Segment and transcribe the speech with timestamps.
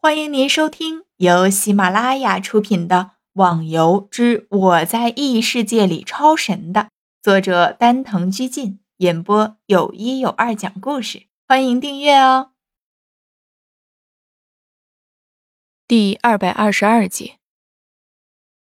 [0.00, 2.96] 欢迎您收听由喜马拉雅出品的
[3.32, 6.90] 《网游之我在异世界里超神》的
[7.20, 11.26] 作者丹藤居进演播，有一有二讲故事。
[11.48, 12.52] 欢迎订阅哦。
[15.88, 17.34] 第二百二十二集。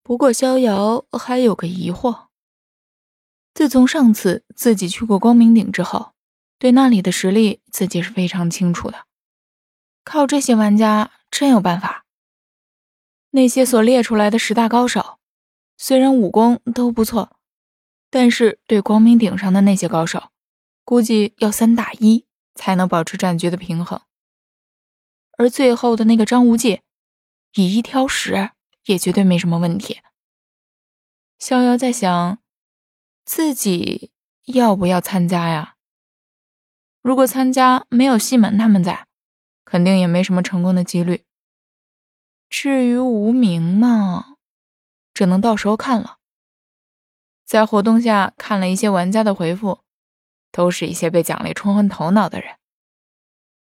[0.02, 2.30] 不过逍遥还有个疑惑：
[3.54, 6.14] 自从上次自己去过光明顶之后，
[6.58, 9.06] 对那里的实力自己是非常清楚的。
[10.04, 11.12] 靠这些玩家。
[11.30, 12.06] 真有办法。
[13.32, 15.20] 那些所列出来的十大高手，
[15.78, 17.38] 虽然武功都不错，
[18.10, 20.32] 但是对光明顶上的那些高手，
[20.84, 24.02] 估计要三打一才能保持战局的平衡。
[25.38, 26.82] 而最后的那个张无忌，
[27.54, 28.52] 以一挑十，
[28.86, 30.02] 也绝对没什么问题。
[31.38, 32.40] 逍遥在想，
[33.24, 34.12] 自己
[34.46, 35.76] 要不要参加呀？
[37.04, 39.06] 如果参加，没有西门他们在。
[39.70, 41.26] 肯定也没什么成功的几率。
[42.50, 44.38] 至于无名嘛，
[45.14, 46.20] 只能到时候看了。
[47.44, 49.82] 在活动下看了一些玩家的回复，
[50.54, 52.56] 都是一些被奖励冲昏头脑的人。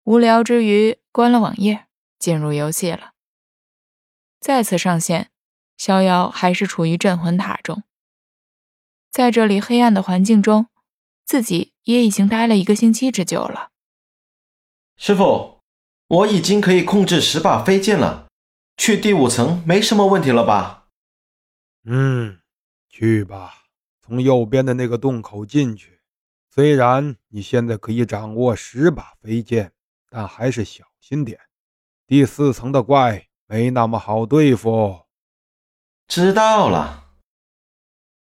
[0.02, 1.86] 无聊之余，关了网页，
[2.18, 3.12] 进入游戏了。
[4.38, 5.30] 再次上线，
[5.78, 7.82] 逍遥还是处于镇魂塔中。
[9.10, 10.66] 在这里黑暗的环境中，
[11.24, 13.70] 自己也已经待了一个星期之久了。
[14.98, 15.53] 师傅。
[16.08, 18.26] 我已经可以控制十把飞剑了，
[18.76, 20.88] 去第五层没什么问题了吧？
[21.84, 22.40] 嗯，
[22.88, 23.64] 去吧，
[24.02, 26.00] 从右边的那个洞口进去。
[26.50, 29.72] 虽然你现在可以掌握十把飞剑，
[30.08, 31.40] 但还是小心点。
[32.06, 35.06] 第四层的怪没那么好对付。
[36.06, 37.04] 知道了。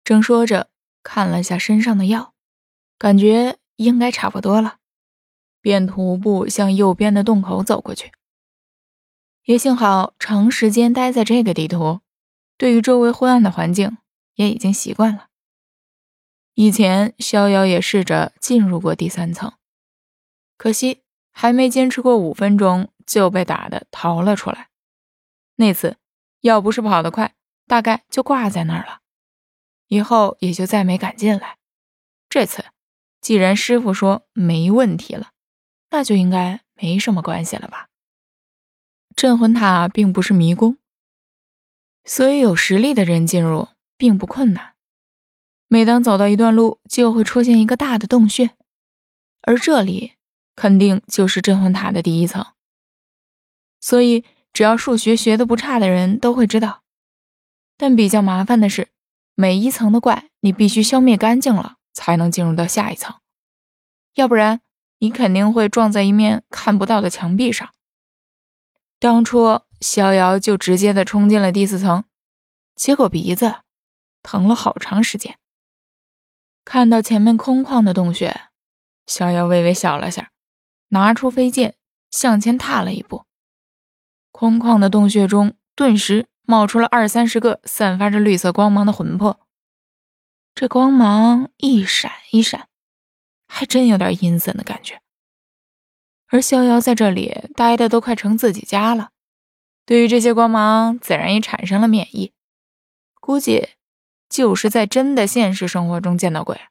[0.03, 0.69] 正说着，
[1.02, 2.33] 看了下身上的药，
[2.97, 4.78] 感觉应该差不多了。
[5.70, 8.12] 便徒步向右边的洞口走过去。
[9.44, 12.02] 也幸好长时间待在这个地图，
[12.58, 14.00] 对于周围昏暗的环境
[14.34, 15.28] 也已经习惯了。
[16.56, 19.53] 以前逍遥也试着进入过第三层，
[20.58, 24.69] 可惜还没坚持过五分钟就被打的逃了出来。
[25.58, 25.97] 那次
[26.41, 27.35] 要不是跑得快，
[27.68, 29.02] 大概就挂在那儿了，
[29.88, 31.58] 以后也就再没敢进来。
[32.28, 32.66] 这次
[33.22, 35.29] 既然师傅说没问题了。
[35.91, 37.88] 那就应该没什么关系了吧？
[39.16, 40.77] 镇魂塔并不是迷宫，
[42.05, 43.67] 所以有实力的人进入
[43.97, 44.75] 并不困难。
[45.67, 48.51] 每当走到一段路，就会出现一个大的洞穴，
[49.41, 50.13] 而这里
[50.55, 52.45] 肯定就是镇魂塔的第一层。
[53.81, 54.23] 所以，
[54.53, 56.83] 只要数学学的不差的人都会知道。
[57.78, 58.89] 但比较麻烦的是，
[59.35, 63.19] 每一层的怪你必须消灭干净了，才能进入到下一层，
[64.16, 64.61] 要不然。
[64.99, 67.69] 你肯定会撞在一面看不到的墙壁上。
[68.99, 72.03] 当初逍遥就直接的冲进了第四层，
[72.75, 73.55] 结果鼻子
[74.21, 75.37] 疼了好长时间。
[76.65, 78.41] 看到前面空旷的洞穴，
[79.07, 80.31] 逍遥微微笑了下，
[80.89, 81.75] 拿出飞剑
[82.11, 83.25] 向前踏了一步。
[84.31, 89.39] 空旷的洞穴中顿时冒出了二三十个散发着绿色光芒的魂魄，
[90.53, 92.67] 这光芒一闪一闪。
[93.51, 95.01] 还真有点阴森的感觉，
[96.27, 99.09] 而逍遥在这里待的都快成自己家了，
[99.85, 102.31] 对于这些光芒自然也产生了免疫。
[103.19, 103.69] 估计
[104.29, 106.61] 就是在真的现实生活中见到鬼，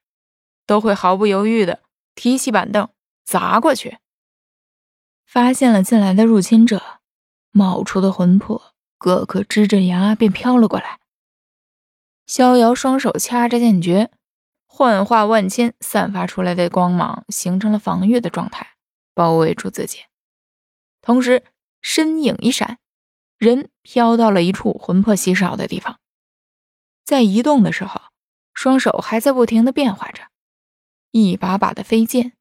[0.66, 1.80] 都会毫不犹豫的
[2.14, 2.88] 提起板凳
[3.24, 3.98] 砸过去。
[5.26, 7.00] 发现了进来的入侵者，
[7.50, 11.00] 冒出的魂魄个个支着牙便飘了过来。
[12.24, 14.10] 逍遥双手掐着剑诀。
[14.78, 18.76] 幻化万千散发出来的光芒形成了防御的状态，
[19.12, 20.04] 包围住自己。
[21.02, 21.42] 同时，
[21.82, 22.78] 身影一闪，
[23.38, 25.98] 人飘到了一处魂魄稀少的地方。
[27.04, 28.00] 在移动的时候，
[28.54, 30.28] 双手还在不停的变化着，
[31.10, 32.34] 一把把的飞剑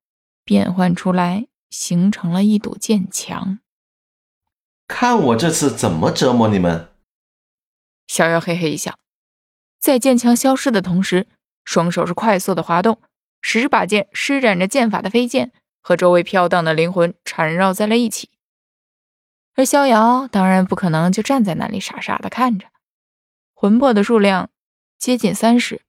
[0.44, 3.58] 变换出来，形成了一堵剑墙。
[4.88, 6.90] 看我这次怎么折磨你们！
[8.06, 9.00] 逍遥嘿嘿一笑，
[9.80, 11.26] 在剑墙消失的同时。
[11.68, 13.02] 双手是快速的滑动，
[13.42, 18.30] 十把剑施展着剑法的飞剑和周围飘荡的灵魂缠绕在了一起。
[19.54, 22.68] 而逍遥当然不可能就站在那里傻傻的看着，
[23.54, 24.50] 魂魄的数量
[24.98, 25.82] 接近三十，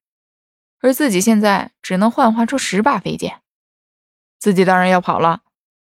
[0.80, 3.42] 而自己现在只能幻化出十把飞剑，
[4.40, 5.42] 自己当然要跑了。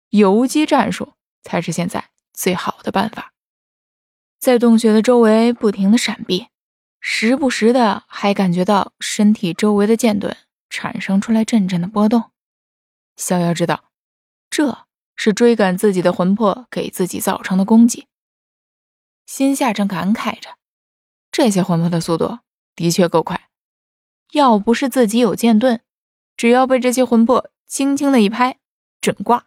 [0.09, 3.31] 游击战术才是现在最好的办法，
[4.37, 6.47] 在洞穴的周围不停的闪避。
[6.99, 10.35] 时不时的还感觉到身体周围的剑盾
[10.69, 12.31] 产生出来阵阵的波动，
[13.15, 13.85] 逍遥知道，
[14.49, 14.85] 这
[15.15, 18.07] 是追赶自己的魂魄给自己造成的攻击，
[19.25, 20.57] 心下正感慨着，
[21.31, 22.39] 这些魂魄的速度
[22.75, 23.49] 的确够快。
[24.33, 25.81] 要不是自己有剑盾，
[26.35, 28.59] 只要被这些魂魄轻轻的一拍，
[28.99, 29.45] 准挂。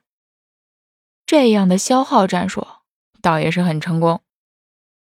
[1.26, 2.66] 这样的消耗战术
[3.20, 4.22] 倒也是很成功。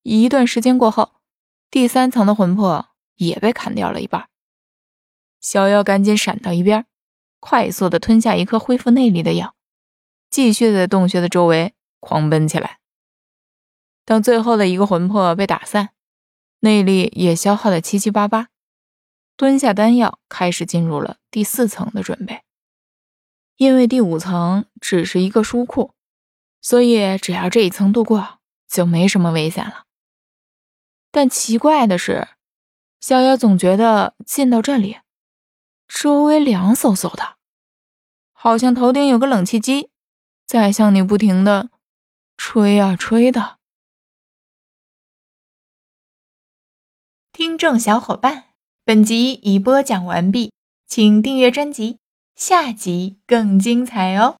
[0.02, 1.15] 一段时间过后，
[1.76, 4.30] 第三层的魂魄也被砍掉了一半。
[5.42, 6.86] 小妖赶紧闪到一边，
[7.38, 9.54] 快速的吞下一颗恢复内力的药，
[10.30, 12.78] 继续在洞穴的周围狂奔起来。
[14.06, 15.90] 等最后的一个魂魄被打散，
[16.60, 18.48] 内力也消耗的七七八八。
[19.36, 22.40] 吞下丹药，开始进入了第四层的准备。
[23.58, 25.92] 因为第五层只是一个书库，
[26.62, 29.84] 所以只要这一层度过，就没什么危险了。
[31.16, 32.28] 但奇怪的是，
[33.00, 34.98] 小妖总觉得进到这里，
[35.88, 37.36] 周围凉飕飕的，
[38.34, 39.88] 好像头顶有个冷气机
[40.46, 41.70] 在向你不停的
[42.36, 43.56] 吹啊吹的。
[47.32, 48.48] 听众小伙伴。
[48.84, 50.52] 本集已播讲完毕，
[50.86, 51.98] 请订阅专辑，
[52.34, 54.36] 下集更精彩哦。